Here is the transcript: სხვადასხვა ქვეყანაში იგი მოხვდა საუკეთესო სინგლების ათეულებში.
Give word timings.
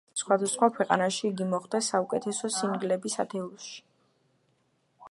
სხვადასხვა 0.19 0.69
ქვეყანაში 0.77 1.21
იგი 1.29 1.47
მოხვდა 1.51 1.83
საუკეთესო 1.89 2.51
სინგლების 2.57 3.21
ათეულებში. 3.27 3.79